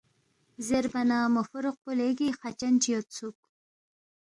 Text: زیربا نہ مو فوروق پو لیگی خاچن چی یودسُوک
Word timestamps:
زیربا 0.67 1.01
نہ 1.09 1.17
مو 1.33 1.41
فوروق 1.49 1.77
پو 1.83 1.91
لیگی 1.99 2.29
خاچن 2.39 2.73
چی 2.81 2.89
یودسُوک 2.93 3.37